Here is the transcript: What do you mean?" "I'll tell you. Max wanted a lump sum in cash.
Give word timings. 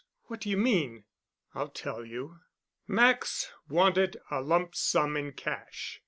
What 0.23 0.39
do 0.41 0.49
you 0.49 0.57
mean?" 0.57 1.03
"I'll 1.53 1.69
tell 1.69 2.03
you. 2.03 2.39
Max 2.87 3.51
wanted 3.69 4.17
a 4.31 4.41
lump 4.41 4.73
sum 4.73 5.15
in 5.15 5.33
cash. 5.33 5.99